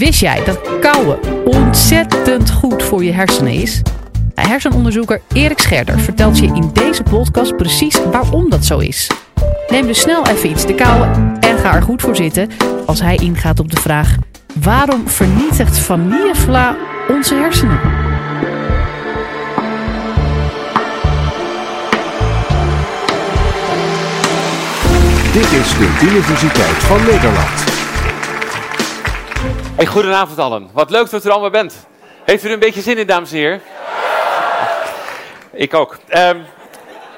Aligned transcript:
Wist 0.00 0.20
jij 0.20 0.44
dat 0.44 0.60
kauwen 0.80 1.18
ontzettend 1.44 2.50
goed 2.50 2.82
voor 2.82 3.04
je 3.04 3.12
hersenen 3.12 3.52
is? 3.52 3.82
Hersenonderzoeker 4.34 5.20
Erik 5.32 5.58
Scherder 5.58 6.00
vertelt 6.00 6.38
je 6.38 6.46
in 6.46 6.70
deze 6.72 7.02
podcast 7.02 7.56
precies 7.56 8.00
waarom 8.10 8.50
dat 8.50 8.64
zo 8.64 8.78
is. 8.78 9.10
Neem 9.68 9.86
dus 9.86 10.00
snel 10.00 10.26
even 10.26 10.50
iets 10.50 10.64
te 10.64 10.74
kauwen 10.74 11.38
en 11.40 11.58
ga 11.58 11.74
er 11.74 11.82
goed 11.82 12.02
voor 12.02 12.16
zitten 12.16 12.48
als 12.86 13.00
hij 13.00 13.16
ingaat 13.16 13.60
op 13.60 13.70
de 13.70 13.80
vraag: 13.80 14.16
waarom 14.54 15.08
vernietigt 15.08 15.78
vanillevla 15.78 16.76
onze 17.08 17.34
hersenen? 17.34 17.80
Dit 25.32 25.52
is 25.60 25.68
de 25.78 25.98
Universiteit 26.02 26.84
van 26.84 27.04
Nederland. 27.04 27.79
Hey, 29.80 29.88
goedenavond 29.88 30.38
allen. 30.38 30.70
Wat 30.72 30.90
leuk 30.90 31.10
dat 31.10 31.24
u 31.24 31.26
er 31.26 31.32
allemaal 31.32 31.50
bent. 31.50 31.86
Heeft 32.24 32.44
u 32.44 32.46
er 32.46 32.52
een 32.52 32.58
beetje 32.58 32.80
zin 32.80 32.98
in, 32.98 33.06
dames 33.06 33.30
en 33.30 33.36
heren? 33.36 33.60
Ik 35.52 35.74
ook. 35.74 35.98
Ehm, 36.08 36.40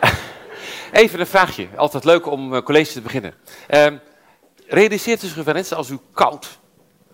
even 0.92 1.20
een 1.20 1.26
vraagje. 1.26 1.68
Altijd 1.76 2.04
leuk 2.04 2.26
om 2.26 2.54
uh, 2.54 2.62
college 2.62 2.92
te 2.92 3.00
beginnen. 3.00 3.34
Um, 3.68 4.00
realiseert 4.66 5.22
u 5.22 5.26
zich 5.26 5.44
wel 5.44 5.64
als 5.76 5.90
u 5.90 5.98
koud, 6.12 6.58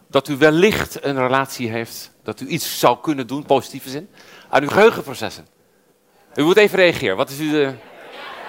dat 0.09 0.29
u 0.29 0.37
wellicht 0.37 1.05
een 1.05 1.19
relatie 1.19 1.71
heeft, 1.71 2.13
dat 2.23 2.41
u 2.41 2.47
iets 2.47 2.79
zou 2.79 2.99
kunnen 3.03 3.27
doen, 3.27 3.45
positieve 3.45 3.89
zin, 3.89 4.11
aan 4.49 4.63
uw 4.63 4.69
geheugenprocessen? 4.69 5.47
U 6.35 6.43
moet 6.43 6.57
even 6.57 6.79
reageren. 6.79 7.17
Wat 7.17 7.31
is 7.31 7.39
u 7.39 7.51
de... 7.51 7.75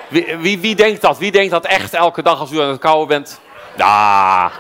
Wie, 0.10 0.38
wie, 0.38 0.60
wie, 0.60 0.76
denkt 0.76 1.02
dat? 1.02 1.18
Wie 1.18 1.32
denkt 1.32 1.52
dat 1.52 1.66
echt 1.66 1.94
elke 1.94 2.22
dag 2.22 2.40
als 2.40 2.52
u 2.52 2.62
aan 2.62 2.70
het 2.70 2.80
kouwen 2.80 3.08
bent? 3.08 3.40
Nou, 3.78 4.52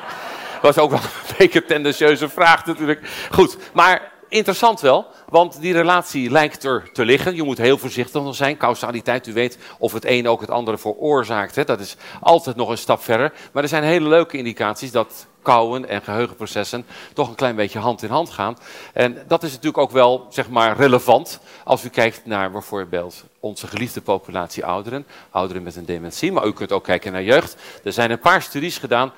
was 0.61 0.77
ook 0.77 0.89
wel 0.89 0.99
een 1.27 1.35
beetje 1.37 1.61
een 1.61 1.67
tendentieuze 1.67 2.29
vraag 2.29 2.65
natuurlijk. 2.65 3.27
Goed, 3.31 3.57
maar 3.73 4.11
interessant 4.29 4.81
wel, 4.81 5.05
want 5.29 5.61
die 5.61 5.73
relatie 5.73 6.31
lijkt 6.31 6.63
er 6.63 6.89
te 6.93 7.05
liggen. 7.05 7.35
Je 7.35 7.43
moet 7.43 7.57
heel 7.57 7.77
voorzichtig 7.77 8.35
zijn. 8.35 8.57
Causaliteit, 8.57 9.27
u 9.27 9.33
weet 9.33 9.57
of 9.77 9.93
het 9.93 10.05
een 10.05 10.27
ook 10.27 10.41
het 10.41 10.49
andere 10.49 10.77
veroorzaakt. 10.77 11.55
Hè? 11.55 11.63
Dat 11.63 11.79
is 11.79 11.95
altijd 12.21 12.55
nog 12.55 12.69
een 12.69 12.77
stap 12.77 13.03
verder. 13.03 13.33
Maar 13.51 13.63
er 13.63 13.69
zijn 13.69 13.83
hele 13.83 14.07
leuke 14.07 14.37
indicaties 14.37 14.91
dat 14.91 15.27
kouwen 15.41 15.89
en 15.89 16.01
geheugenprocessen 16.01 16.85
toch 17.13 17.29
een 17.29 17.35
klein 17.35 17.55
beetje 17.55 17.79
hand 17.79 18.03
in 18.03 18.09
hand 18.09 18.29
gaan. 18.29 18.57
En 18.93 19.23
dat 19.27 19.43
is 19.43 19.49
natuurlijk 19.49 19.77
ook 19.77 19.91
wel 19.91 20.27
zeg 20.29 20.49
maar, 20.49 20.77
relevant 20.77 21.39
als 21.63 21.83
u 21.83 21.89
kijkt 21.89 22.25
naar 22.25 22.51
bijvoorbeeld 22.51 23.23
onze 23.39 23.67
geliefde 23.67 24.01
populatie 24.01 24.65
ouderen, 24.65 25.05
ouderen 25.29 25.63
met 25.63 25.75
een 25.75 25.85
dementie, 25.85 26.31
maar 26.31 26.45
u 26.45 26.53
kunt 26.53 26.71
ook 26.71 26.83
kijken 26.83 27.11
naar 27.11 27.23
jeugd. 27.23 27.55
Er 27.83 27.93
zijn 27.93 28.11
een 28.11 28.19
paar 28.19 28.41
studies 28.41 28.77
gedaan 28.77 29.07
uh, 29.07 29.13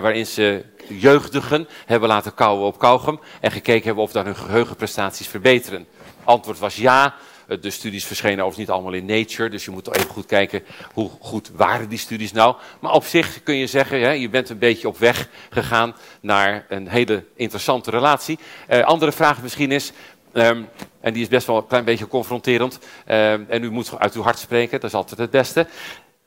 waarin 0.00 0.26
ze 0.26 0.64
jeugdigen 0.88 1.68
hebben 1.86 2.08
laten 2.08 2.34
kauwen 2.34 2.66
op 2.66 2.78
kauwgum 2.78 3.20
en 3.40 3.50
gekeken 3.50 3.84
hebben 3.84 4.04
of 4.04 4.12
dan 4.12 4.24
hun 4.24 4.36
geheugenprestaties 4.36 5.28
verbeteren. 5.28 5.86
Antwoord 6.24 6.58
was 6.58 6.76
ja. 6.76 7.14
De 7.60 7.70
studies 7.70 8.04
verschenen 8.04 8.44
overigens 8.44 8.58
niet 8.58 8.70
allemaal 8.70 8.92
in 8.92 9.04
Nature, 9.04 9.48
dus 9.48 9.64
je 9.64 9.70
moet 9.70 9.96
even 9.96 10.10
goed 10.10 10.26
kijken 10.26 10.62
hoe 10.92 11.10
goed 11.20 11.50
waren 11.54 11.88
die 11.88 11.98
studies 11.98 12.32
nou. 12.32 12.56
Maar 12.80 12.92
op 12.92 13.04
zich 13.04 13.42
kun 13.42 13.54
je 13.54 13.66
zeggen, 13.66 14.00
hè, 14.00 14.10
je 14.10 14.28
bent 14.28 14.48
een 14.48 14.58
beetje 14.58 14.88
op 14.88 14.98
weg 14.98 15.28
gegaan 15.50 15.94
naar 16.20 16.66
een 16.68 16.88
hele 16.88 17.24
interessante 17.34 17.90
relatie. 17.90 18.38
Uh, 18.70 18.80
andere 18.80 19.12
vraag 19.12 19.42
misschien 19.42 19.72
is, 19.72 19.92
um, 20.32 20.68
en 21.00 21.12
die 21.12 21.22
is 21.22 21.28
best 21.28 21.46
wel 21.46 21.56
een 21.56 21.66
klein 21.66 21.84
beetje 21.84 22.06
confronterend, 22.06 22.78
um, 23.08 23.46
en 23.48 23.62
u 23.62 23.70
moet 23.70 23.98
uit 23.98 24.14
uw 24.14 24.22
hart 24.22 24.38
spreken, 24.38 24.80
dat 24.80 24.90
is 24.90 24.96
altijd 24.96 25.20
het 25.20 25.30
beste. 25.30 25.66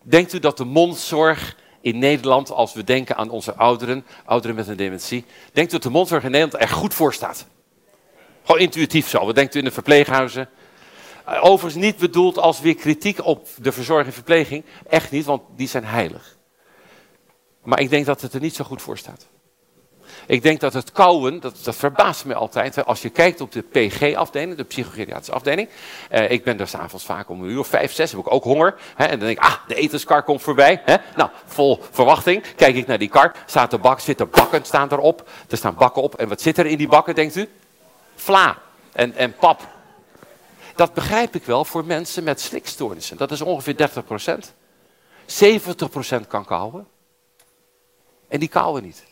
Denkt 0.02 0.34
u 0.34 0.40
dat 0.40 0.58
de 0.58 0.66
mondzorg 0.66 1.56
in 1.82 2.00
Nederland, 2.00 2.52
als 2.52 2.74
we 2.74 2.84
denken 2.84 3.18
aan 3.18 3.30
onze 3.30 3.56
ouderen, 3.56 4.06
ouderen 4.26 4.56
met 4.56 4.68
een 4.68 4.78
dementie, 4.78 5.26
denkt 5.54 5.72
u 5.72 5.74
dat 5.74 5.84
de 5.84 5.90
mondzorg 5.90 6.24
in 6.24 6.32
Nederland 6.32 6.64
er 6.64 6.70
goed 6.70 6.94
voor 6.94 7.14
staat? 7.14 7.46
Gewoon 8.44 8.62
intuïtief 8.62 9.10
zo. 9.10 9.26
Wat 9.26 9.36
denkt 9.36 9.56
u 9.56 9.60
in 9.60 9.66
de 9.66 9.72
verpleeghuizen? 9.72 10.50
Overigens 11.26 11.84
niet 11.84 11.98
bedoeld 11.98 12.38
als 12.38 12.60
weer 12.60 12.76
kritiek 12.76 13.26
op 13.26 13.48
de 13.58 13.72
verzorging 13.72 14.08
en 14.08 14.14
verpleging. 14.14 14.64
Echt 14.90 15.12
niet, 15.12 15.26
want 15.26 15.42
die 15.56 15.68
zijn 15.68 15.86
heilig. 15.86 16.38
Maar 17.64 17.80
ik 17.80 17.90
denk 17.90 18.06
dat 18.06 18.22
het 18.22 18.34
er 18.34 18.42
niet 18.42 18.56
zo 18.56 18.64
goed 18.64 18.82
voor 18.82 18.98
staat. 18.98 19.28
Ik 20.26 20.44
denk 20.44 20.60
dat 20.60 20.74
het 20.74 20.92
kouwen, 20.92 21.40
dat, 21.40 21.60
dat 21.64 21.76
verbaast 21.76 22.26
me 22.26 22.34
altijd. 22.34 22.86
Als 22.86 23.02
je 23.02 23.10
kijkt 23.10 23.42
op 23.42 23.52
de 23.52 23.62
PG-afdeling, 23.62 24.58
de 24.58 24.64
psychogeriatrische 24.64 25.32
afdeling. 25.32 25.70
Eh, 26.10 26.32
ik 26.32 26.44
ben 26.44 26.58
daar 26.58 26.68
s'avonds 26.68 27.06
vaak 27.06 27.30
om 27.30 27.44
een 27.44 27.50
uur 27.50 27.60
of 27.60 27.68
vijf, 27.68 27.94
zes, 27.94 28.12
heb 28.12 28.20
ik 28.20 28.34
ook 28.34 28.44
honger. 28.44 28.76
Hè, 28.96 29.06
en 29.06 29.20
dan 29.20 29.28
denk 29.28 29.38
ik, 29.38 29.44
ah, 29.44 29.56
de 29.68 29.76
etenskar 29.76 30.24
komt 30.24 30.42
voorbij. 30.42 30.82
Hè. 30.86 30.96
Nou, 31.16 31.30
vol 31.46 31.80
verwachting. 31.92 32.44
Kijk 32.56 32.76
ik 32.76 32.88
naar 32.88 32.98
die 32.98 33.10
kar, 33.10 33.36
staat 33.46 33.72
de 33.72 33.78
bak, 33.78 34.00
zitten 34.00 34.30
bakken 34.30 34.66
staan 34.66 34.92
erop. 34.92 35.30
Er 35.50 35.58
staan 35.58 35.76
bakken 35.76 36.02
op. 36.02 36.16
En 36.16 36.28
wat 36.28 36.42
zit 36.42 36.58
er 36.58 36.66
in 36.66 36.78
die 36.78 36.88
bakken, 36.88 37.16
denkt 37.16 37.36
u? 37.36 37.50
Vla 38.16 38.58
en, 38.92 39.16
en 39.16 39.36
pap. 39.36 39.73
Dat 40.76 40.94
begrijp 40.94 41.36
ik 41.36 41.44
wel 41.44 41.66
voor 41.66 41.86
mensen 41.86 42.24
met 42.24 42.42
slikstoornissen. 42.42 43.18
Dat 43.18 43.32
is 43.32 43.42
ongeveer 43.42 43.76
30%. 43.76 44.54
70% 46.24 46.28
kan 46.28 46.46
kauwen. 46.46 46.88
En 48.28 48.40
die 48.40 48.50
kauwen 48.50 48.84
niet. 48.84 49.06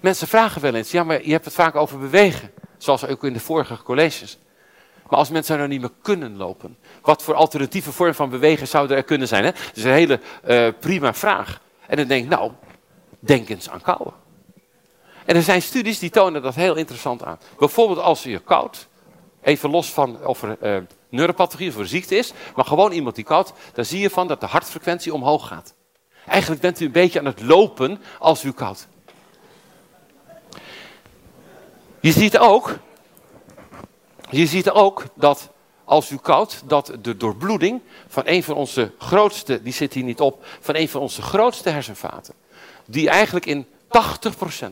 Mensen 0.00 0.28
vragen 0.28 0.60
wel 0.60 0.74
eens, 0.74 0.90
ja, 0.90 1.04
maar 1.04 1.24
je 1.24 1.32
hebt 1.32 1.44
het 1.44 1.54
vaak 1.54 1.74
over 1.74 1.98
bewegen. 1.98 2.52
Zoals 2.78 3.06
ook 3.06 3.24
in 3.24 3.32
de 3.32 3.40
vorige 3.40 3.82
colleges. 3.82 4.38
Maar 5.08 5.18
als 5.18 5.30
mensen 5.30 5.56
nou 5.56 5.68
niet 5.68 5.80
meer 5.80 5.90
kunnen 6.02 6.36
lopen, 6.36 6.78
wat 7.02 7.22
voor 7.22 7.34
alternatieve 7.34 7.92
vorm 7.92 8.14
van 8.14 8.30
bewegen 8.30 8.68
zou 8.68 8.90
er 8.90 9.02
kunnen 9.02 9.28
zijn? 9.28 9.44
Hè? 9.44 9.50
Dat 9.50 9.76
is 9.76 9.84
een 9.84 9.90
hele 9.90 10.20
uh, 10.46 10.68
prima 10.80 11.14
vraag. 11.14 11.60
En 11.86 11.96
dan 11.96 12.06
denk 12.06 12.24
ik, 12.24 12.30
nou, 12.30 12.52
denk 13.18 13.48
eens 13.48 13.70
aan 13.70 13.80
kauwen. 13.80 14.12
En 15.24 15.36
er 15.36 15.42
zijn 15.42 15.62
studies 15.62 15.98
die 15.98 16.10
tonen 16.10 16.42
dat 16.42 16.54
heel 16.54 16.74
interessant 16.74 17.24
aan. 17.24 17.38
Bijvoorbeeld 17.58 17.98
als 17.98 18.22
je 18.22 18.38
koud, 18.38 18.87
even 19.48 19.70
los 19.70 19.90
van 19.92 20.26
of 20.26 20.42
er 20.42 20.56
uh, 20.62 20.82
neuropathologie 21.08 21.68
of 21.68 21.78
er 21.78 21.88
ziekte 21.88 22.16
is, 22.16 22.32
maar 22.56 22.64
gewoon 22.64 22.92
iemand 22.92 23.14
die 23.14 23.24
koud, 23.24 23.52
dan 23.72 23.84
zie 23.84 24.00
je 24.00 24.10
van 24.10 24.28
dat 24.28 24.40
de 24.40 24.46
hartfrequentie 24.46 25.14
omhoog 25.14 25.46
gaat. 25.46 25.74
Eigenlijk 26.26 26.60
bent 26.60 26.80
u 26.80 26.84
een 26.84 26.92
beetje 26.92 27.18
aan 27.18 27.24
het 27.24 27.42
lopen 27.42 28.00
als 28.18 28.44
u 28.44 28.52
koud. 28.52 28.86
Je 32.00 32.12
ziet 32.12 32.38
ook, 32.38 32.78
je 34.30 34.46
ziet 34.46 34.70
ook 34.70 35.04
dat 35.14 35.50
als 35.84 36.10
u 36.10 36.16
koud, 36.16 36.62
dat 36.64 36.92
de 37.02 37.16
doorbloeding 37.16 37.80
van 38.08 38.22
een 38.26 38.42
van 38.42 38.54
onze 38.54 38.92
grootste, 38.98 39.62
die 39.62 39.72
zit 39.72 39.92
hier 39.92 40.04
niet 40.04 40.20
op, 40.20 40.44
van 40.60 40.74
een 40.74 40.88
van 40.88 41.00
onze 41.00 41.22
grootste 41.22 41.70
hersenvaten, 41.70 42.34
die 42.86 43.08
eigenlijk 43.08 43.46
in 43.46 43.66
80% 43.66 43.68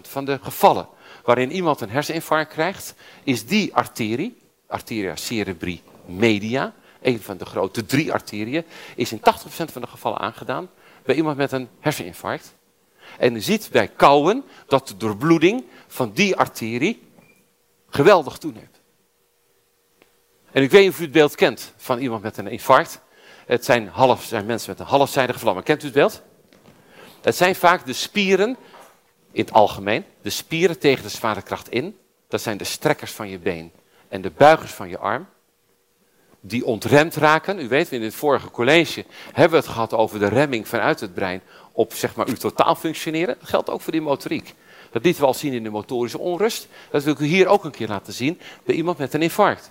van 0.03 0.25
de 0.25 0.39
gevallen 0.43 0.89
waarin 1.25 1.53
iemand 1.53 1.81
een 1.81 1.91
herseninfarct 1.91 2.53
krijgt, 2.53 2.95
is 3.25 3.47
die 3.47 3.75
arterie, 3.75 4.37
arteria 4.67 5.17
cerebri 5.17 5.83
media, 6.07 6.75
een 7.01 7.23
van 7.23 7.37
de 7.37 7.45
grote 7.45 7.87
drie 7.87 8.13
arterieën, 8.13 8.65
is 8.97 9.13
in 9.13 9.19
80% 9.19 9.23
van 9.49 9.83
de 9.83 9.87
gevallen 9.87 10.19
aangedaan 10.19 10.71
bij 11.03 11.15
iemand 11.15 11.37
met 11.37 11.53
een 11.53 11.69
herseninfarct. 11.81 12.55
En 13.19 13.37
u 13.37 13.41
ziet 13.41 13.69
bij 13.73 13.89
kauwen 13.89 14.45
dat 14.67 14.89
de 14.89 14.97
doorbloeding 14.97 15.65
van 15.87 16.13
die 16.13 16.37
arterie 16.37 17.03
geweldig 17.89 18.39
toeneemt. 18.39 18.81
En 20.53 20.63
ik 20.63 20.71
weet 20.71 20.83
niet 20.83 20.91
of 20.91 20.99
u 20.99 21.03
het 21.03 21.13
beeld 21.13 21.35
kent 21.35 21.73
van 21.77 21.99
iemand 21.99 22.23
met 22.23 22.37
een 22.37 22.47
infarct. 22.47 23.01
Het 23.47 23.65
zijn, 23.65 23.89
half, 23.89 24.25
zijn 24.25 24.47
mensen 24.47 24.71
met 24.71 24.81
een 24.81 24.87
halfzijdige 24.87 25.39
vlam. 25.39 25.63
Kent 25.63 25.83
u 25.83 25.85
het 25.85 25.95
beeld? 25.95 26.23
Het 27.21 27.37
zijn 27.37 27.55
vaak 27.55 27.87
de 27.87 27.93
spieren, 27.93 28.57
in 29.33 29.41
het 29.41 29.53
algemeen, 29.53 30.05
de 30.23 30.31
spieren 30.31 30.79
tegen 30.79 31.03
de 31.03 31.09
zwaartekracht 31.09 31.69
in. 31.69 31.99
Dat 32.29 32.41
zijn 32.41 32.57
de 32.57 32.65
strekkers 32.65 33.13
van 33.13 33.29
je 33.29 33.39
been 33.39 33.73
en 34.17 34.23
de 34.23 34.33
buigers 34.37 34.73
van 34.73 34.89
je 34.89 34.99
arm. 34.99 35.27
Die 36.41 36.65
ontremd 36.65 37.15
raken. 37.15 37.61
U 37.61 37.69
weet, 37.69 37.93
in 37.93 38.03
het 38.03 38.15
vorige 38.15 38.51
college 38.51 39.05
hebben 39.33 39.51
we 39.51 39.65
het 39.65 39.75
gehad 39.75 39.93
over 39.93 40.19
de 40.19 40.29
remming 40.29 40.69
vanuit 40.69 41.01
het 41.01 41.15
brein 41.15 41.43
op 41.73 41.93
zeg 41.93 42.15
maar, 42.15 42.27
uw 42.29 42.35
totaal 42.35 42.75
functioneren. 42.75 43.37
Dat 43.41 43.49
geldt 43.49 43.71
ook 43.71 43.81
voor 43.81 43.93
die 43.93 44.01
motoriek. 44.01 44.55
Dat 44.91 45.05
lieten 45.05 45.21
we 45.21 45.27
al 45.27 45.35
zien 45.35 45.53
in 45.53 45.63
de 45.63 45.71
motorische 45.71 46.19
onrust. 46.19 46.69
Dat 46.91 47.05
wil 47.05 47.13
ik 47.13 47.19
u 47.19 47.25
hier 47.25 47.47
ook 47.47 47.65
een 47.65 47.71
keer 47.71 47.89
laten 47.89 48.13
zien 48.13 48.41
bij 48.65 48.75
iemand 48.75 48.99
met 48.99 49.15
een 49.15 49.23
infarct. 49.23 49.71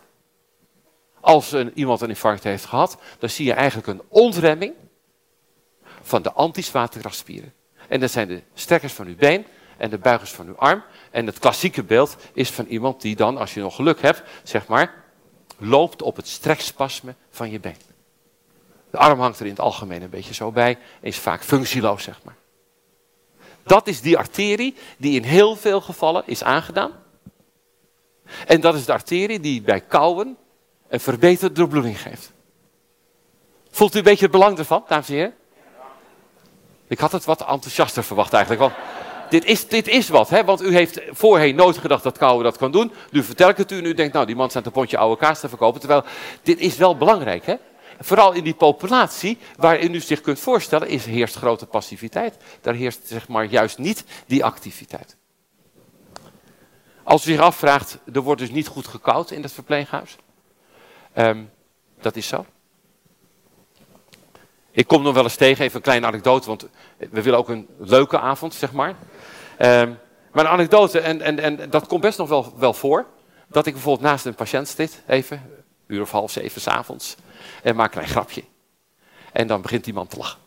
Als 1.20 1.52
een, 1.52 1.72
iemand 1.74 2.02
een 2.02 2.10
infarct 2.10 2.44
heeft 2.44 2.66
gehad, 2.66 2.98
dan 3.20 3.30
zie 3.30 3.46
je 3.46 3.54
eigenlijk 3.54 3.88
een 3.88 4.02
ontremming 4.08 4.74
van 6.02 6.22
de 6.22 6.31
antizwaartekrachtspieren. 6.31 7.54
En 7.88 8.00
dat 8.00 8.12
zijn 8.12 8.28
de 8.28 8.42
strekkers 8.54 8.94
van 8.94 9.08
uw 9.08 9.16
been 9.16 9.46
en 9.77 9.89
de 9.89 9.98
buigers 9.98 10.31
van 10.31 10.48
uw 10.48 10.56
arm. 10.56 10.83
En 11.12 11.25
het 11.25 11.39
klassieke 11.39 11.83
beeld 11.83 12.16
is 12.33 12.50
van 12.50 12.66
iemand 12.66 13.01
die 13.01 13.16
dan, 13.16 13.38
als 13.38 13.54
je 13.54 13.60
nog 13.60 13.75
geluk 13.75 14.01
hebt, 14.01 14.24
zeg 14.44 14.68
maar, 14.68 15.04
loopt 15.57 16.01
op 16.01 16.16
het 16.16 16.27
strekspasme 16.27 17.16
van 17.30 17.51
je 17.51 17.60
been. 17.60 17.77
De 18.92 18.98
arm 18.98 19.19
hangt 19.19 19.39
er 19.39 19.45
in 19.45 19.51
het 19.51 19.60
algemeen 19.60 20.01
een 20.01 20.10
beetje 20.10 20.33
zo 20.33 20.51
bij, 20.51 20.77
is 21.01 21.18
vaak 21.18 21.44
functieloos, 21.44 22.04
zeg 22.04 22.19
maar. 22.24 22.36
Dat 23.63 23.88
is 23.88 24.01
die 24.01 24.18
arterie 24.18 24.75
die 24.98 25.16
in 25.16 25.24
heel 25.24 25.56
veel 25.56 25.81
gevallen 25.81 26.24
is 26.25 26.44
aangedaan. 26.44 26.92
En 28.48 28.62
dat 28.62 28.75
is 28.75 28.86
de 28.86 28.94
arterie 28.94 29.39
die 29.39 29.62
bij 29.62 29.81
kauwen 29.81 30.38
een 30.88 31.00
verbeterde 31.00 31.56
doorbloeding 31.56 32.01
geeft. 32.01 32.31
Voelt 33.69 33.95
u 33.95 33.98
een 33.98 34.04
beetje 34.04 34.24
het 34.24 34.31
belang 34.31 34.57
ervan, 34.57 34.83
dames 34.88 35.07
en 35.07 35.13
heren? 35.13 35.33
Ik 36.88 37.00
had 37.00 37.12
het 37.12 37.25
wat 37.25 37.42
enthousiaster 37.42 38.04
verwacht 38.04 38.33
eigenlijk. 38.33 38.62
Want 38.62 38.74
dit 39.30 39.45
is, 39.45 39.68
dit 39.68 39.88
is 39.88 40.10
wat, 40.10 40.30
hè? 40.30 40.44
want 40.44 40.62
u 40.62 40.74
heeft 40.74 41.01
voorheen 41.10 41.56
nooit 41.56 41.77
gedacht 41.77 42.04
dat 42.04 42.18
kauwen 42.18 42.44
dat 42.44 42.57
kan 42.57 42.72
doen. 42.72 42.92
Nu 43.12 43.24
vertel 43.24 43.50
ik 43.50 43.57
het 43.57 43.72
u 43.72 43.77
en 43.77 43.86
u 43.86 43.94
denkt, 43.94 44.13
nou 44.13 44.25
die 44.25 44.36
man 44.36 44.50
staat 44.50 44.66
een 44.66 44.72
pondje 44.72 44.98
oude 44.98 45.22
kaas 45.22 45.39
te 45.39 45.50
verkopen. 45.50 45.80
Terwijl, 45.80 46.04
dit 46.42 46.60
is 46.60 46.77
wel 46.77 46.98
belangrijk. 46.98 47.45
Hè? 47.45 47.56
Vooral 48.00 48.33
in 48.33 48.44
die 48.44 48.54
populatie, 48.54 49.38
waarin 49.57 49.94
u 49.94 50.00
zich 50.00 50.22
kunt 50.22 50.39
voorstellen, 50.39 50.88
is, 50.88 51.06
heerst 51.06 51.36
grote 51.36 51.66
passiviteit. 51.66 52.38
Daar 52.62 52.74
heerst 52.74 53.01
zeg 53.04 53.27
maar 53.27 53.45
juist 53.45 53.77
niet 53.77 54.04
die 54.25 54.45
activiteit. 54.45 55.16
Als 57.04 57.25
u 57.25 57.31
zich 57.31 57.39
afvraagt, 57.39 57.98
er 58.13 58.22
wordt 58.22 58.42
dus 58.42 58.51
niet 58.51 58.68
goed 58.68 58.88
gekoud 58.88 59.31
in 59.31 59.42
het 59.42 59.51
verpleeghuis. 59.51 60.16
Ehm, 61.13 61.44
dat 62.01 62.16
is 62.16 62.27
zo. 62.27 62.45
Ik 64.72 64.88
kom 64.88 65.01
nog 65.01 65.13
wel 65.13 65.24
eens 65.24 65.36
tegen, 65.36 65.63
even 65.63 65.75
een 65.75 65.81
kleine 65.81 66.06
anekdote, 66.06 66.48
want 66.48 66.68
we 66.98 67.22
willen 67.22 67.39
ook 67.39 67.50
een 67.50 67.68
leuke 67.77 68.19
avond, 68.19 68.54
zeg 68.54 68.72
maar. 68.72 68.95
Ehm, 69.57 69.94
maar 70.31 70.46
een 70.46 70.52
anekdote, 70.52 71.00
en, 71.00 71.22
en, 71.22 71.40
en 71.40 71.69
dat 71.69 71.88
komt 71.88 72.02
best 72.02 72.18
nog 72.18 72.30
wel, 72.30 72.54
wel 72.57 72.74
voor, 72.74 73.06
dat 73.48 73.66
ik 73.66 73.74
bijvoorbeeld 73.74 74.07
naast 74.07 74.25
een 74.25 74.36
patiënt 74.36 74.68
zit, 74.68 75.02
even, 75.07 75.38
een 75.38 75.96
uur 75.96 76.02
of 76.02 76.12
half 76.12 76.31
zeven 76.31 76.62
s'avonds, 76.62 77.16
en 77.63 77.75
maak 77.75 77.96
een 77.96 78.07
grapje. 78.07 78.44
En 79.31 79.48
dan 79.48 79.62
begint 79.62 79.88
iemand 79.88 80.10
te 80.10 80.18
lachen. 80.18 80.40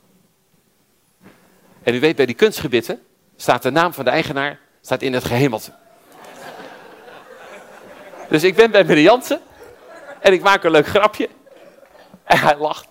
En 1.82 1.94
u 1.94 2.00
weet, 2.00 2.16
bij 2.16 2.26
die 2.26 2.34
kunstgebitten 2.34 3.02
staat 3.36 3.62
de 3.62 3.70
naam 3.70 3.92
van 3.92 4.04
de 4.04 4.10
eigenaar 4.10 4.60
staat 4.80 5.02
in 5.02 5.12
het 5.12 5.24
gehemelte. 5.24 5.72
Dus 8.28 8.44
ik 8.44 8.54
ben 8.54 8.70
bij 8.70 8.84
meneer 8.84 9.40
en 10.20 10.32
ik 10.32 10.42
maak 10.42 10.64
een 10.64 10.70
leuk 10.70 10.86
grapje. 10.86 11.28
En 12.24 12.38
hij 12.38 12.56
lacht. 12.56 12.88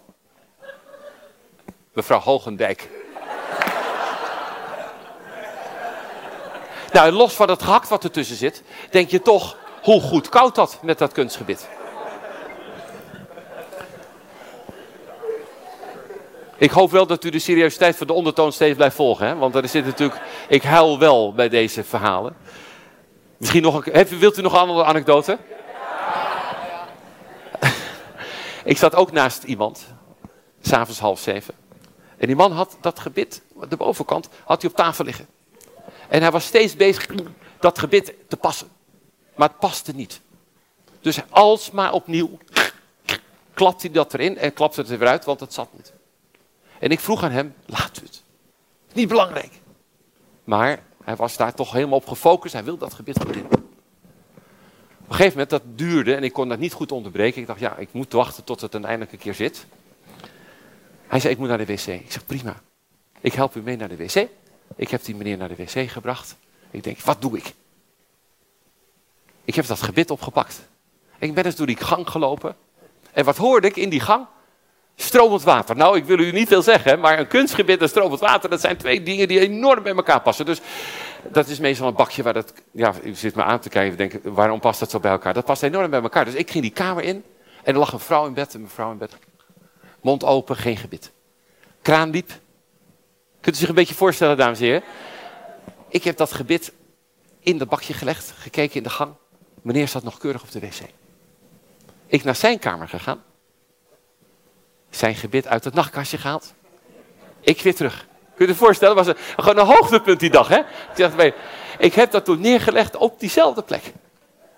Mevrouw 1.93 2.19
Hogendijk. 2.19 2.89
Nou, 6.97 7.11
los 7.11 7.33
van 7.33 7.49
het 7.49 7.63
gehakt 7.63 7.89
wat 7.89 8.03
ertussen 8.03 8.35
zit, 8.35 8.63
denk 8.89 9.09
je 9.09 9.21
toch, 9.21 9.57
hoe 9.83 10.01
goed 10.01 10.29
koud 10.29 10.55
dat 10.55 10.79
met 10.81 10.97
dat 10.97 11.11
kunstgebit? 11.11 11.67
Ik 16.57 16.71
hoop 16.71 16.91
wel 16.91 17.07
dat 17.07 17.23
u 17.23 17.29
de 17.29 17.39
seriositeit 17.39 17.95
van 17.95 18.07
de 18.07 18.13
ondertoon 18.13 18.51
steeds 18.51 18.75
blijft 18.75 18.95
volgen. 18.95 19.27
Hè? 19.27 19.35
Want 19.35 19.55
er 19.55 19.67
zit 19.67 19.85
natuurlijk, 19.85 20.21
ik 20.47 20.63
huil 20.63 20.99
wel 20.99 21.33
bij 21.33 21.49
deze 21.49 21.83
verhalen. 21.83 22.35
Misschien 23.37 23.61
nog 23.61 23.85
een, 23.85 24.07
wilt 24.19 24.37
u 24.37 24.41
nog 24.41 24.53
een 24.53 24.59
andere 24.59 24.83
anekdote? 24.83 25.37
ik 28.63 28.77
zat 28.77 28.95
ook 28.95 29.11
naast 29.11 29.43
iemand, 29.43 29.85
s'avonds 30.61 30.99
half 30.99 31.19
zeven. 31.19 31.53
En 32.17 32.27
die 32.27 32.35
man 32.35 32.51
had 32.51 32.77
dat 32.81 32.99
gebit, 32.99 33.41
de 33.69 33.77
bovenkant, 33.77 34.29
had 34.45 34.61
hij 34.61 34.71
op 34.71 34.77
tafel 34.77 35.05
liggen. 35.05 35.36
En 36.09 36.21
hij 36.21 36.31
was 36.31 36.45
steeds 36.45 36.75
bezig 36.75 37.07
dat 37.59 37.79
gebit 37.79 38.13
te 38.27 38.37
passen. 38.37 38.67
Maar 39.35 39.47
het 39.47 39.59
paste 39.59 39.95
niet. 39.95 40.21
Dus 40.99 41.19
alsmaar 41.29 41.93
opnieuw 41.93 42.37
klapte 43.53 43.85
hij 43.85 43.95
dat 43.95 44.13
erin 44.13 44.37
en 44.37 44.53
klapte 44.53 44.81
het 44.81 44.89
er 44.89 44.97
weer 44.97 45.07
uit, 45.07 45.25
want 45.25 45.39
het 45.39 45.53
zat 45.53 45.69
niet. 45.73 45.93
En 46.79 46.89
ik 46.89 46.99
vroeg 46.99 47.23
aan 47.23 47.31
hem, 47.31 47.53
laat 47.65 47.95
het. 47.95 48.23
Niet 48.93 49.07
belangrijk. 49.07 49.51
Maar 50.43 50.79
hij 51.03 51.15
was 51.15 51.37
daar 51.37 51.53
toch 51.53 51.71
helemaal 51.71 51.97
op 51.97 52.07
gefocust, 52.07 52.53
hij 52.53 52.63
wilde 52.63 52.79
dat 52.79 52.93
gebit 52.93 53.19
goed 53.19 53.35
in. 53.35 53.45
Op 53.45 55.13
een 55.13 55.15
gegeven 55.15 55.31
moment, 55.31 55.49
dat 55.49 55.77
duurde 55.77 56.15
en 56.15 56.23
ik 56.23 56.33
kon 56.33 56.49
dat 56.49 56.59
niet 56.59 56.73
goed 56.73 56.91
onderbreken. 56.91 57.41
Ik 57.41 57.47
dacht, 57.47 57.59
ja, 57.59 57.75
ik 57.75 57.93
moet 57.93 58.13
wachten 58.13 58.43
tot 58.43 58.61
het 58.61 58.73
uiteindelijk 58.73 59.11
een 59.11 59.17
keer 59.17 59.33
zit. 59.33 59.65
Hij 61.07 61.19
zei, 61.19 61.33
ik 61.33 61.39
moet 61.39 61.47
naar 61.47 61.57
de 61.57 61.65
wc. 61.65 61.87
Ik 61.87 62.11
zeg, 62.11 62.25
prima. 62.25 62.61
Ik 63.21 63.33
help 63.33 63.55
u 63.55 63.61
mee 63.61 63.77
naar 63.77 63.89
de 63.89 63.95
wc. 63.95 64.27
Ik 64.77 64.89
heb 64.89 65.03
die 65.03 65.15
meneer 65.15 65.37
naar 65.37 65.47
de 65.47 65.55
wc 65.55 65.89
gebracht. 65.89 66.35
Ik 66.71 66.83
denk, 66.83 67.01
wat 67.01 67.21
doe 67.21 67.37
ik? 67.37 67.53
Ik 69.45 69.55
heb 69.55 69.65
dat 69.65 69.81
gebit 69.81 70.11
opgepakt. 70.11 70.67
Ik 71.19 71.33
ben 71.33 71.45
eens 71.45 71.55
door 71.55 71.65
die 71.65 71.77
gang 71.77 72.09
gelopen. 72.09 72.55
En 73.13 73.25
wat 73.25 73.37
hoorde 73.37 73.67
ik 73.67 73.75
in 73.75 73.89
die 73.89 73.99
gang? 73.99 74.25
Stromend 74.95 75.43
water. 75.43 75.75
Nou, 75.75 75.97
ik 75.97 76.05
wil 76.05 76.19
u 76.19 76.31
niet 76.31 76.47
veel 76.47 76.61
zeggen, 76.61 76.99
maar 76.99 77.19
een 77.19 77.27
kunstgebit 77.27 77.81
en 77.81 77.89
stromend 77.89 78.19
water, 78.19 78.49
dat 78.49 78.61
zijn 78.61 78.77
twee 78.77 79.03
dingen 79.03 79.27
die 79.27 79.39
enorm 79.39 79.83
bij 79.83 79.95
elkaar 79.95 80.21
passen. 80.21 80.45
Dus 80.45 80.61
dat 81.31 81.47
is 81.47 81.59
meestal 81.59 81.87
een 81.87 81.93
bakje 81.93 82.23
waar 82.23 82.33
dat, 82.33 82.53
ja, 82.71 82.93
u 83.03 83.15
zit 83.15 83.35
me 83.35 83.43
aan 83.43 83.59
te 83.59 83.69
kijken 83.69 83.91
en 83.91 84.09
denkt, 84.09 84.25
waarom 84.35 84.59
past 84.59 84.79
dat 84.79 84.89
zo 84.89 84.99
bij 84.99 85.11
elkaar? 85.11 85.33
Dat 85.33 85.45
past 85.45 85.63
enorm 85.63 85.89
bij 85.89 86.01
elkaar. 86.01 86.25
Dus 86.25 86.33
ik 86.33 86.51
ging 86.51 86.63
die 86.63 86.73
kamer 86.73 87.03
in 87.03 87.23
en 87.63 87.73
er 87.73 87.79
lag 87.79 87.93
een 87.93 87.99
vrouw 87.99 88.25
in 88.25 88.33
bed, 88.33 88.53
een 88.53 88.61
mevrouw 88.61 88.91
in 88.91 88.97
bed. 88.97 89.17
Mond 90.01 90.23
open, 90.23 90.55
geen 90.55 90.77
gebit. 90.77 91.11
Kraan 91.81 92.09
liep. 92.09 92.31
Kunt 93.41 93.55
u 93.55 93.59
zich 93.59 93.69
een 93.69 93.75
beetje 93.75 93.95
voorstellen, 93.95 94.37
dames 94.37 94.59
en 94.59 94.65
heren? 94.65 94.83
Ik 95.89 96.03
heb 96.03 96.17
dat 96.17 96.33
gebit 96.33 96.73
in 97.39 97.57
dat 97.57 97.69
bakje 97.69 97.93
gelegd, 97.93 98.33
gekeken 98.37 98.75
in 98.75 98.83
de 98.83 98.89
gang. 98.89 99.13
Meneer 99.61 99.87
zat 99.87 100.03
nog 100.03 100.17
keurig 100.17 100.41
op 100.41 100.51
de 100.51 100.59
wc. 100.59 100.79
Ik 102.07 102.23
naar 102.23 102.35
zijn 102.35 102.59
kamer 102.59 102.87
gegaan. 102.87 103.23
Zijn 104.89 105.15
gebit 105.15 105.47
uit 105.47 105.63
het 105.63 105.73
nachtkastje 105.73 106.17
gehaald. 106.17 106.53
Ik 107.39 107.61
weer 107.61 107.75
terug. 107.75 108.07
Kun 108.35 108.45
je 108.45 108.51
je 108.51 108.57
voorstellen? 108.57 108.95
was 108.95 109.07
een, 109.07 109.17
gewoon 109.37 109.57
een 109.57 109.65
hoogtepunt 109.65 110.19
die 110.19 110.29
dag. 110.29 110.47
Hè? 110.47 110.61
Ik 111.77 111.93
heb 111.93 112.11
dat 112.11 112.25
toen 112.25 112.39
neergelegd 112.39 112.95
op 112.95 113.19
diezelfde 113.19 113.61
plek. 113.61 113.93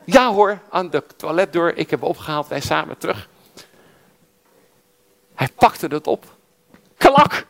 Ja 0.06 0.34
hoor, 0.34 0.60
aan 0.70 0.90
de 0.90 1.04
toiletdeur. 1.16 1.78
Ik 1.78 1.90
heb 1.90 2.04
opgehaald, 2.04 2.48
wij 2.48 2.60
samen 2.60 2.98
terug. 2.98 3.30
Hij 5.36 5.50
pakte 5.56 5.88
het 5.88 6.08
op. 6.08 6.26
Klak! 6.98 7.48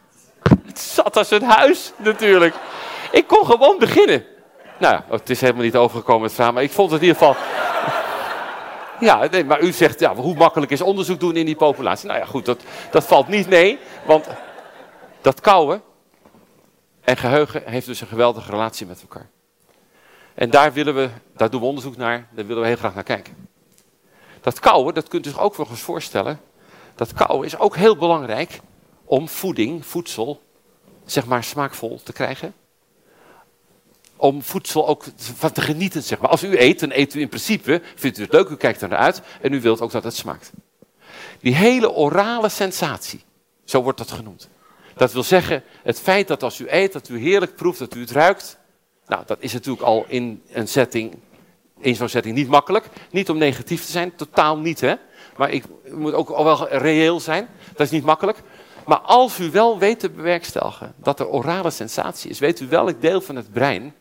Zat 0.79 1.17
als 1.17 1.31
een 1.31 1.43
huis 1.43 1.91
natuurlijk. 1.97 2.55
Ik 3.11 3.27
kon 3.27 3.45
gewoon 3.45 3.77
beginnen. 3.79 4.25
Nou 4.77 5.01
het 5.09 5.29
is 5.29 5.41
helemaal 5.41 5.63
niet 5.63 5.75
overgekomen 5.75 6.23
het 6.23 6.33
verhaal, 6.33 6.53
maar 6.53 6.63
ik 6.63 6.71
vond 6.71 6.91
het 6.91 7.01
in 7.01 7.07
ieder 7.07 7.21
geval... 7.21 7.41
Ja, 8.99 9.29
maar 9.45 9.61
u 9.61 9.71
zegt, 9.71 9.99
ja, 9.99 10.15
hoe 10.15 10.35
makkelijk 10.35 10.71
is 10.71 10.81
onderzoek 10.81 11.19
doen 11.19 11.35
in 11.35 11.45
die 11.45 11.55
populatie? 11.55 12.07
Nou 12.07 12.19
ja, 12.19 12.25
goed, 12.25 12.45
dat, 12.45 12.61
dat 12.91 13.03
valt 13.03 13.27
niet 13.27 13.49
mee, 13.49 13.79
want 14.05 14.27
dat 15.21 15.41
kouwen 15.41 15.81
en 17.01 17.17
geheugen 17.17 17.61
heeft 17.65 17.85
dus 17.85 18.01
een 18.01 18.07
geweldige 18.07 18.51
relatie 18.51 18.87
met 18.87 19.01
elkaar. 19.01 19.29
En 20.33 20.49
daar 20.49 20.73
willen 20.73 20.95
we, 20.95 21.09
daar 21.35 21.49
doen 21.49 21.61
we 21.61 21.67
onderzoek 21.67 21.97
naar, 21.97 22.27
daar 22.31 22.45
willen 22.45 22.61
we 22.61 22.67
heel 22.67 22.77
graag 22.77 22.93
naar 22.93 23.03
kijken. 23.03 23.49
Dat 24.41 24.59
kouwen, 24.59 24.93
dat 24.93 25.07
kunt 25.07 25.25
u 25.25 25.29
zich 25.29 25.39
ook 25.39 25.57
nog 25.57 25.69
eens 25.69 25.81
voorstellen, 25.81 26.39
dat 26.95 27.13
kauwen 27.13 27.45
is 27.45 27.57
ook 27.57 27.75
heel 27.75 27.95
belangrijk 27.95 28.59
om 29.05 29.27
voeding, 29.27 29.85
voedsel, 29.85 30.41
zeg 31.11 31.25
maar 31.25 31.43
smaakvol 31.43 32.01
te 32.03 32.13
krijgen. 32.13 32.53
Om 34.15 34.43
voedsel 34.43 34.87
ook 34.87 35.03
van 35.15 35.51
te 35.51 35.61
genieten, 35.61 36.03
zeg 36.03 36.19
maar. 36.19 36.29
Als 36.29 36.43
u 36.43 36.59
eet, 36.59 36.79
dan 36.79 36.91
eet 36.91 37.15
u 37.15 37.21
in 37.21 37.29
principe, 37.29 37.81
vindt 37.95 38.17
u 38.17 38.21
het 38.21 38.33
leuk, 38.33 38.49
u 38.49 38.55
kijkt 38.55 38.81
er 38.81 38.89
naar 38.89 38.99
uit 38.99 39.21
en 39.41 39.53
u 39.53 39.61
wilt 39.61 39.81
ook 39.81 39.91
dat 39.91 40.03
het 40.03 40.15
smaakt. 40.15 40.51
Die 41.39 41.55
hele 41.55 41.91
orale 41.91 42.49
sensatie, 42.49 43.23
zo 43.63 43.83
wordt 43.83 43.97
dat 43.97 44.11
genoemd. 44.11 44.49
Dat 44.95 45.13
wil 45.13 45.23
zeggen, 45.23 45.63
het 45.83 45.99
feit 45.99 46.27
dat 46.27 46.43
als 46.43 46.59
u 46.59 46.65
eet, 46.69 46.93
dat 46.93 47.09
u 47.09 47.19
heerlijk 47.19 47.55
proeft, 47.55 47.79
dat 47.79 47.95
u 47.95 47.99
het 47.99 48.11
ruikt. 48.11 48.57
Nou, 49.07 49.23
dat 49.25 49.37
is 49.39 49.53
natuurlijk 49.53 49.83
al 49.83 50.05
in 50.07 50.43
een 50.51 50.67
setting, 50.67 51.17
in 51.79 51.95
zo'n 51.95 52.09
setting 52.09 52.35
niet 52.35 52.47
makkelijk. 52.47 52.89
Niet 53.11 53.29
om 53.29 53.37
negatief 53.37 53.85
te 53.85 53.91
zijn, 53.91 54.15
totaal 54.15 54.57
niet 54.57 54.81
hè. 54.81 54.95
Maar 55.37 55.49
ik 55.49 55.63
moet 55.91 56.13
ook 56.13 56.27
wel 56.37 56.67
reëel 56.69 57.19
zijn. 57.19 57.47
Dat 57.71 57.85
is 57.85 57.91
niet 57.91 58.03
makkelijk. 58.03 58.41
Maar 58.89 58.99
als 58.99 59.39
u 59.39 59.51
wel 59.51 59.79
weet 59.79 59.99
te 59.99 60.09
bewerkstelligen 60.09 60.93
dat 60.97 61.19
er 61.19 61.27
orale 61.27 61.69
sensatie 61.69 62.29
is, 62.29 62.39
weet 62.39 62.59
u 62.59 62.67
welk 62.67 63.01
deel 63.01 63.21
van 63.21 63.35
het 63.35 63.51
brein 63.51 63.95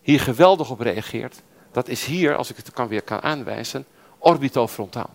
hier 0.00 0.20
geweldig 0.20 0.70
op 0.70 0.80
reageert. 0.80 1.42
Dat 1.72 1.88
is 1.88 2.04
hier, 2.04 2.36
als 2.36 2.50
ik 2.50 2.56
het 2.56 2.70
kan 2.70 2.88
weer 2.88 3.02
kan 3.02 3.22
aanwijzen, 3.22 3.86
orbitofrontaal. 4.18 5.10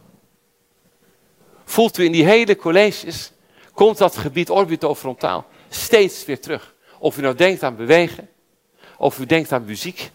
Voelt 1.63 1.97
u 1.97 2.03
in 2.03 2.11
die 2.11 2.25
hele 2.25 2.55
colleges, 2.55 3.31
komt 3.73 3.97
dat 3.97 4.17
gebied 4.17 4.49
orbitofrontaal 4.49 5.45
steeds 5.69 6.25
weer 6.25 6.41
terug. 6.41 6.73
Of 6.99 7.17
u 7.17 7.21
nou 7.21 7.35
denkt 7.35 7.63
aan 7.63 7.75
bewegen, 7.75 8.29
of 8.97 9.19
u 9.19 9.25
denkt 9.25 9.51
aan 9.51 9.65
muziek, 9.65 10.11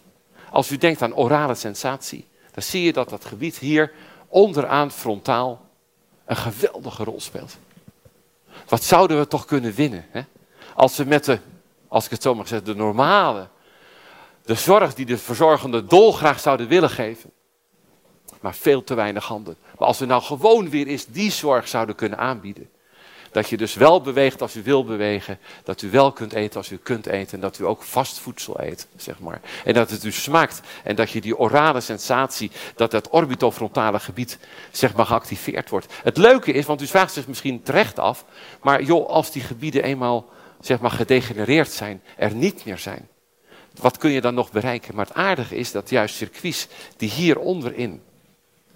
als 0.51 0.71
u 0.71 0.77
denkt 0.77 1.01
aan 1.01 1.15
orale 1.15 1.55
sensatie, 1.55 2.27
dan 2.51 2.63
zie 2.63 2.83
je 2.83 2.93
dat 2.93 3.09
dat 3.09 3.25
gebied 3.25 3.57
hier 3.57 3.91
onderaan 4.27 4.91
frontaal 4.91 5.61
een 6.25 6.35
geweldige 6.35 7.03
rol 7.03 7.21
speelt. 7.21 7.57
Wat 8.67 8.83
zouden 8.83 9.17
we 9.19 9.27
toch 9.27 9.45
kunnen 9.45 9.73
winnen? 9.73 10.05
Hè? 10.09 10.21
Als 10.75 10.97
we 10.97 11.03
met 11.03 11.25
de, 11.25 11.39
als 11.87 12.05
ik 12.05 12.11
het 12.11 12.21
zo 12.21 12.35
mag 12.35 12.47
zeggen, 12.47 12.67
de 12.67 12.75
normale, 12.75 13.47
de 14.43 14.55
zorg 14.55 14.93
die 14.93 15.05
de 15.05 15.17
verzorgende 15.17 15.85
dolgraag 15.85 16.39
zouden 16.39 16.67
willen 16.67 16.89
geven, 16.89 17.31
maar 18.41 18.55
veel 18.55 18.83
te 18.83 18.93
weinig 18.93 19.25
handen. 19.25 19.57
Maar 19.77 19.87
als 19.87 19.99
we 19.99 20.05
nou 20.05 20.21
gewoon 20.21 20.69
weer 20.69 20.87
eens 20.87 21.05
die 21.05 21.31
zorg 21.31 21.67
zouden 21.67 21.95
kunnen 21.95 22.17
aanbieden, 22.17 22.69
dat 23.35 23.49
je 23.49 23.57
dus 23.57 23.73
wel 23.73 24.01
beweegt 24.01 24.41
als 24.41 24.55
u 24.55 24.63
wil 24.63 24.83
bewegen. 24.83 25.39
Dat 25.63 25.81
u 25.81 25.89
wel 25.89 26.11
kunt 26.11 26.33
eten 26.33 26.57
als 26.57 26.71
u 26.71 26.77
kunt 26.77 27.05
eten. 27.05 27.33
En 27.33 27.39
dat 27.39 27.59
u 27.59 27.65
ook 27.65 27.83
vast 27.83 28.19
voedsel 28.19 28.61
eet, 28.61 28.87
zeg 28.95 29.19
maar. 29.19 29.41
En 29.65 29.73
dat 29.73 29.89
het 29.89 30.03
u 30.03 30.11
smaakt. 30.11 30.61
En 30.83 30.95
dat 30.95 31.09
je 31.09 31.21
die 31.21 31.37
orale 31.37 31.81
sensatie, 31.81 32.51
dat 32.75 32.91
dat 32.91 33.09
orbitofrontale 33.09 33.99
gebied, 33.99 34.37
zeg 34.71 34.95
maar, 34.95 35.05
geactiveerd 35.05 35.69
wordt. 35.69 35.93
Het 36.03 36.17
leuke 36.17 36.51
is, 36.51 36.65
want 36.65 36.81
u 36.81 36.87
vraagt 36.87 37.13
zich 37.13 37.27
misschien 37.27 37.63
terecht 37.63 37.99
af. 37.99 38.25
Maar 38.61 38.83
joh, 38.83 39.09
als 39.09 39.31
die 39.31 39.41
gebieden 39.41 39.83
eenmaal, 39.83 40.25
zeg 40.59 40.79
maar, 40.79 40.91
gedegenereerd 40.91 41.71
zijn, 41.71 42.01
er 42.17 42.33
niet 42.33 42.65
meer 42.65 42.77
zijn. 42.77 43.07
wat 43.81 43.97
kun 43.97 44.11
je 44.11 44.21
dan 44.21 44.33
nog 44.33 44.51
bereiken? 44.51 44.95
Maar 44.95 45.05
het 45.05 45.15
aardige 45.15 45.55
is 45.55 45.71
dat 45.71 45.89
juist 45.89 46.15
circuits 46.15 46.67
die 46.97 47.09
hier 47.09 47.39
onderin 47.39 48.01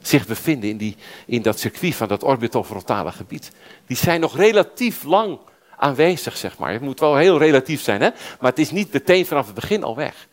zich 0.01 0.27
bevinden, 0.27 0.69
in, 0.69 0.77
die, 0.77 0.95
in 1.25 1.41
dat 1.41 1.59
circuit 1.59 1.95
van 1.95 2.07
dat 2.07 2.23
orbitofrontale 2.23 3.11
gebied, 3.11 3.51
die 3.87 3.97
zijn 3.97 4.19
nog 4.19 4.37
relatief 4.37 5.03
lang 5.03 5.39
aanwezig, 5.77 6.37
zeg 6.37 6.57
maar. 6.57 6.71
Het 6.71 6.81
moet 6.81 6.99
wel 6.99 7.15
heel 7.15 7.37
relatief 7.37 7.81
zijn, 7.81 8.01
hè? 8.01 8.09
maar 8.39 8.49
het 8.49 8.59
is 8.59 8.71
niet 8.71 8.93
meteen 8.93 9.25
vanaf 9.25 9.45
het 9.45 9.55
begin 9.55 9.83
al 9.83 9.95
weg. 9.95 10.27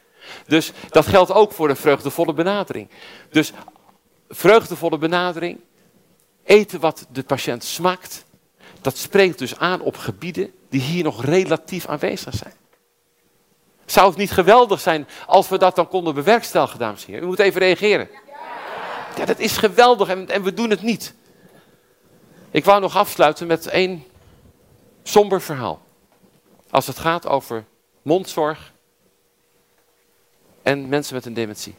Dus 0.47 0.73
dat 0.89 1.07
geldt 1.07 1.33
ook 1.33 1.53
voor 1.53 1.69
een 1.69 1.77
vreugdevolle 1.77 2.33
benadering. 2.33 2.89
Dus 3.31 3.53
vreugdevolle 4.29 4.99
benadering, 4.99 5.61
eten 6.45 6.81
wat 6.81 7.07
de 7.13 7.23
patiënt 7.23 7.65
smaakt, 7.65 8.25
dat 8.81 8.97
spreekt 8.97 9.39
dus 9.39 9.59
aan 9.59 9.81
op 9.81 9.97
gebieden 9.97 10.53
die 10.69 10.81
hier 10.81 11.05
nog 11.05 11.25
relatief 11.25 11.87
aanwezig 11.87 12.35
zijn. 12.35 12.55
Zou 13.85 14.09
het 14.09 14.17
niet 14.17 14.31
geweldig 14.31 14.81
zijn 14.81 15.09
als 15.27 15.49
we 15.49 15.59
dat 15.59 15.77
dan 15.77 15.89
konden 15.89 16.15
bewerkstelligen, 16.15 16.79
dames 16.79 17.05
en 17.05 17.11
heren? 17.11 17.25
U 17.25 17.27
moet 17.27 17.39
even 17.39 17.61
reageren. 17.61 18.09
Ja, 19.17 19.25
dat 19.25 19.39
is 19.39 19.57
geweldig 19.57 20.09
en, 20.09 20.29
en 20.29 20.43
we 20.43 20.55
doen 20.55 20.71
het 20.71 20.83
niet. 20.83 21.15
Ik 22.51 22.65
wou 22.65 22.81
nog 22.81 22.97
afsluiten 22.97 23.47
met 23.47 23.67
één 23.67 24.05
somber 25.03 25.43
verhaal. 25.43 25.83
Als 26.71 26.87
het 26.87 26.99
gaat 26.99 27.27
over 27.27 27.65
mondzorg 28.03 28.73
en 30.63 30.89
mensen 30.89 31.15
met 31.15 31.25
een 31.25 31.35
dementie. 31.35 31.75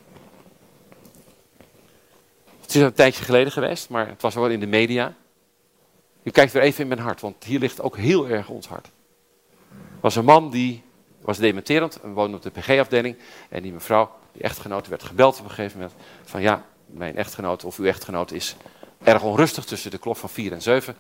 Het 2.61 2.75
is 2.75 2.81
een 2.81 2.93
tijdje 2.93 3.23
geleden 3.23 3.51
geweest, 3.51 3.89
maar 3.89 4.07
het 4.07 4.21
was 4.21 4.35
wel 4.35 4.49
in 4.49 4.59
de 4.59 4.67
media. 4.67 5.13
U 6.23 6.31
kijkt 6.31 6.51
weer 6.51 6.61
even 6.61 6.81
in 6.81 6.87
mijn 6.87 6.99
hart, 6.99 7.21
want 7.21 7.43
hier 7.43 7.59
ligt 7.59 7.81
ook 7.81 7.97
heel 7.97 8.27
erg 8.27 8.49
ons 8.49 8.67
hart. 8.67 8.85
Er 9.71 10.01
was 10.01 10.15
een 10.15 10.25
man 10.25 10.49
die 10.49 10.83
was 11.21 11.37
dementerend 11.37 12.01
en 12.01 12.13
woonde 12.13 12.37
op 12.37 12.43
de 12.43 12.49
PG-afdeling. 12.49 13.17
En 13.49 13.61
die 13.61 13.71
mevrouw, 13.71 14.11
die 14.31 14.41
echtgenote, 14.41 14.89
werd 14.89 15.03
gebeld 15.03 15.39
op 15.39 15.43
een 15.43 15.49
gegeven 15.49 15.79
moment. 15.79 15.95
Van 16.23 16.41
ja, 16.41 16.65
mijn 16.87 17.15
echtgenoot 17.15 17.63
of 17.63 17.77
uw 17.77 17.85
echtgenoot 17.85 18.31
is 18.31 18.55
erg 19.03 19.23
onrustig 19.23 19.65
tussen 19.65 19.91
de 19.91 19.97
klok 19.97 20.15
van 20.15 20.29
4 20.29 20.51
en 20.51 20.61
7. 20.61 20.95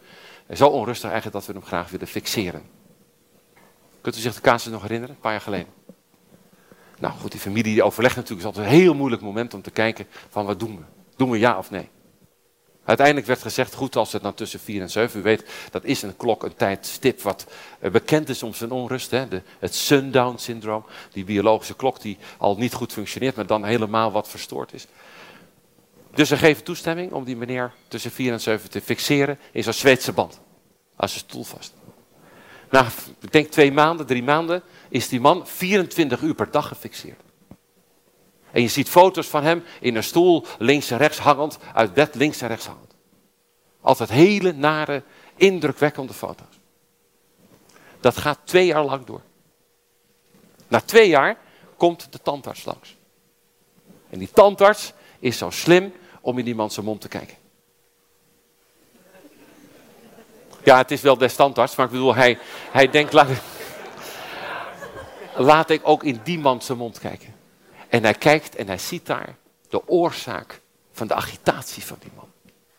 En 0.47 0.57
zo 0.57 0.67
onrustig 0.67 1.09
eigenlijk 1.09 1.35
dat 1.35 1.45
we 1.45 1.59
hem 1.59 1.67
graag 1.67 1.89
willen 1.89 2.07
fixeren. 2.07 2.63
Kunt 4.01 4.17
u 4.17 4.19
zich 4.19 4.35
de 4.35 4.41
casus 4.41 4.71
nog 4.71 4.81
herinneren, 4.81 5.15
een 5.15 5.21
paar 5.21 5.31
jaar 5.31 5.41
geleden? 5.41 5.73
Nou 6.99 7.13
goed, 7.13 7.31
die 7.31 7.39
familie 7.39 7.73
die 7.73 7.83
overlegt 7.83 8.15
natuurlijk. 8.15 8.45
Het 8.47 8.51
is 8.51 8.57
altijd 8.57 8.75
een 8.75 8.81
heel 8.81 8.93
moeilijk 8.95 9.21
moment 9.21 9.53
om 9.53 9.61
te 9.61 9.71
kijken 9.71 10.07
van 10.29 10.45
wat 10.45 10.59
doen 10.59 10.77
we? 10.77 10.83
Doen 11.15 11.29
we 11.29 11.39
ja 11.39 11.57
of 11.57 11.69
nee? 11.69 11.89
Uiteindelijk 12.87 13.27
werd 13.27 13.41
gezegd, 13.41 13.73
goed 13.73 13.95
als 13.95 14.13
het 14.13 14.21
dan 14.21 14.33
tussen 14.33 14.59
4 14.59 14.81
en 14.81 14.89
7, 14.89 15.19
u 15.19 15.23
weet, 15.23 15.45
dat 15.71 15.83
is 15.83 16.01
een 16.01 16.17
klok, 16.17 16.43
een 16.43 16.55
tijdstip 16.55 17.21
wat 17.21 17.45
eh, 17.79 17.91
bekend 17.91 18.29
is 18.29 18.43
om 18.43 18.53
zijn 18.53 18.71
onrust. 18.71 19.11
Hè? 19.11 19.27
De, 19.27 19.41
het 19.59 19.75
sundown 19.75 20.37
syndroom, 20.37 20.85
die 21.11 21.23
biologische 21.23 21.75
klok 21.75 22.01
die 22.01 22.17
al 22.37 22.57
niet 22.57 22.73
goed 22.73 22.93
functioneert, 22.93 23.35
maar 23.35 23.45
dan 23.45 23.65
helemaal 23.65 24.11
wat 24.11 24.29
verstoord 24.29 24.73
is. 24.73 24.87
Dus 26.17 26.27
ze 26.27 26.37
geven 26.37 26.63
toestemming 26.63 27.11
om 27.11 27.23
die 27.23 27.35
meneer 27.35 27.73
tussen 27.87 28.11
4 28.11 28.31
en 28.31 28.41
7 28.41 28.69
te 28.69 28.81
fixeren 28.81 29.39
in 29.51 29.63
zo'n 29.63 29.73
Zweedse 29.73 30.13
band. 30.13 30.39
Als 30.95 31.13
een 31.13 31.19
stoel 31.19 31.43
vast. 31.43 31.73
Na, 32.69 32.87
ik 33.19 33.31
denk 33.31 33.51
twee 33.51 33.71
maanden, 33.71 34.05
drie 34.05 34.23
maanden, 34.23 34.63
is 34.89 35.07
die 35.07 35.19
man 35.19 35.47
24 35.47 36.21
uur 36.21 36.35
per 36.35 36.51
dag 36.51 36.67
gefixeerd. 36.67 37.21
En 38.51 38.61
je 38.61 38.67
ziet 38.67 38.89
foto's 38.89 39.27
van 39.27 39.43
hem 39.43 39.63
in 39.79 39.95
een 39.95 40.03
stoel, 40.03 40.45
links 40.59 40.91
en 40.91 40.97
rechts 40.97 41.17
hangend, 41.17 41.57
uit 41.73 41.93
bed 41.93 42.15
links 42.15 42.41
en 42.41 42.47
rechts 42.47 42.65
hangend. 42.65 42.93
Altijd 43.81 44.09
hele 44.09 44.51
nare, 44.51 45.03
indrukwekkende 45.35 46.13
foto's. 46.13 46.59
Dat 47.99 48.17
gaat 48.17 48.39
twee 48.43 48.65
jaar 48.65 48.83
lang 48.83 49.05
door. 49.05 49.21
Na 50.67 50.81
twee 50.81 51.09
jaar 51.09 51.37
komt 51.75 52.11
de 52.11 52.19
tandarts 52.21 52.65
langs. 52.65 52.95
En 54.09 54.19
die 54.19 54.31
tandarts 54.33 54.93
is 55.19 55.37
zo 55.37 55.49
slim 55.49 55.93
om 56.27 56.37
in 56.37 56.45
die 56.45 56.55
man 56.55 56.71
zijn 56.71 56.85
mond 56.85 57.01
te 57.01 57.07
kijken. 57.07 57.37
Ja, 60.63 60.77
het 60.77 60.91
is 60.91 61.01
wel 61.01 61.17
des 61.17 61.35
tandarts, 61.35 61.75
maar 61.75 61.85
ik 61.85 61.91
bedoel, 61.91 62.15
hij, 62.15 62.39
hij 62.71 62.89
denkt, 62.89 63.13
laat, 63.13 63.27
laat 65.35 65.69
ik 65.69 65.81
ook 65.83 66.03
in 66.03 66.19
die 66.23 66.39
man 66.39 66.61
zijn 66.61 66.77
mond 66.77 66.99
kijken. 66.99 67.35
En 67.89 68.03
hij 68.03 68.13
kijkt 68.13 68.55
en 68.55 68.67
hij 68.67 68.77
ziet 68.77 69.05
daar 69.05 69.35
de 69.69 69.87
oorzaak 69.87 70.61
van 70.91 71.07
de 71.07 71.13
agitatie 71.13 71.83
van 71.83 71.97
die 71.99 72.11
man. 72.15 72.27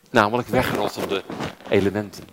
Namelijk 0.09 0.47
weggerottelde 0.47 1.23
elementen. 1.69 2.23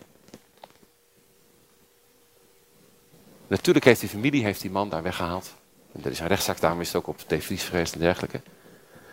Natuurlijk 3.46 3.84
heeft 3.84 4.00
die 4.00 4.08
familie 4.08 4.44
heeft 4.44 4.60
die 4.60 4.70
man 4.70 4.88
daar 4.88 5.02
weggehaald. 5.02 5.54
En 5.92 6.04
er 6.04 6.10
is 6.10 6.20
een 6.20 6.26
rechtszaak, 6.26 6.60
daarom 6.60 6.80
is 6.80 6.86
het 6.86 6.96
ook 6.96 7.06
op 7.06 7.18
televisie 7.18 7.68
geweest 7.68 7.94
en 7.94 8.00
dergelijke. 8.00 8.40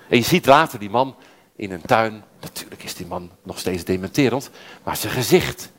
En 0.09 0.17
je 0.17 0.23
ziet 0.23 0.45
later 0.45 0.79
die 0.79 0.89
man 0.89 1.15
in 1.55 1.71
een 1.71 1.81
tuin. 1.81 2.23
Natuurlijk 2.41 2.83
is 2.83 2.95
die 2.95 3.05
man 3.05 3.31
nog 3.43 3.59
steeds 3.59 3.83
dementerend. 3.83 4.49
Maar 4.83 4.97
zijn 4.97 5.13
gezicht 5.13 5.71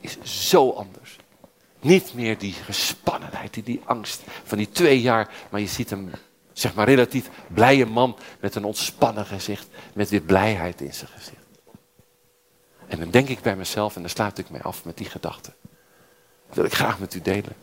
is 0.00 0.18
zo 0.22 0.70
anders. 0.70 1.16
Niet 1.80 2.14
meer 2.14 2.38
die 2.38 2.52
gespannenheid, 2.52 3.54
die, 3.54 3.62
die 3.62 3.80
angst 3.84 4.22
van 4.44 4.58
die 4.58 4.70
twee 4.70 5.00
jaar. 5.00 5.34
Maar 5.50 5.60
je 5.60 5.66
ziet 5.66 5.90
hem 5.90 6.10
zeg 6.52 6.74
maar 6.74 6.86
relatief 6.86 7.30
blije 7.48 7.86
man 7.86 8.16
met 8.40 8.54
een 8.54 8.64
ontspannen 8.64 9.26
gezicht, 9.26 9.66
met 9.94 10.08
weer 10.08 10.20
blijheid 10.20 10.80
in 10.80 10.94
zijn 10.94 11.10
gezicht. 11.10 11.44
En 12.86 12.98
dan 12.98 13.10
denk 13.10 13.28
ik 13.28 13.40
bij 13.40 13.56
mezelf, 13.56 13.94
en 13.96 14.00
dan 14.00 14.10
sluit 14.10 14.38
ik 14.38 14.50
mij 14.50 14.62
af 14.62 14.84
met 14.84 14.96
die 14.96 15.10
gedachte. 15.10 15.52
Dat 16.46 16.56
wil 16.56 16.64
ik 16.64 16.74
graag 16.74 16.98
met 16.98 17.14
u 17.14 17.20
delen. 17.20 17.56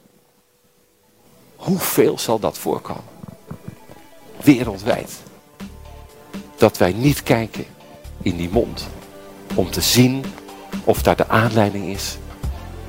Hoeveel 1.56 2.20
zal 2.20 2.40
dat 2.40 2.58
voorkomen? 2.58 3.04
Wereldwijd. 4.44 5.22
Dat 6.63 6.77
wij 6.77 6.93
niet 6.93 7.24
kijken 7.24 7.65
in 8.22 8.38
die 8.38 8.50
mond. 8.51 8.88
Om 9.55 9.70
te 9.70 9.82
zien 9.82 10.24
of 10.84 11.01
daar 11.01 11.15
de 11.15 11.27
aanleiding 11.27 11.86
is 11.86 12.17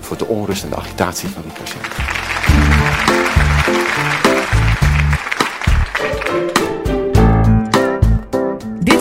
voor 0.00 0.16
de 0.16 0.26
onrust 0.26 0.62
en 0.62 0.68
de 0.68 0.76
agitatie 0.76 1.28
van 1.28 1.42
die 1.42 1.52
patiënt. 1.52 2.12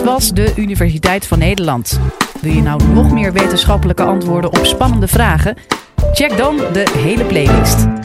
was 0.03 0.31
de 0.31 0.53
Universiteit 0.55 1.27
van 1.27 1.39
Nederland. 1.39 1.99
Wil 2.41 2.51
je 2.51 2.61
nou 2.61 2.83
nog 2.83 3.11
meer 3.11 3.33
wetenschappelijke 3.33 4.03
antwoorden 4.03 4.49
op 4.49 4.65
spannende 4.65 5.07
vragen? 5.07 5.57
Check 6.13 6.37
dan 6.37 6.57
de 6.57 6.93
hele 6.97 7.25
playlist. 7.25 8.02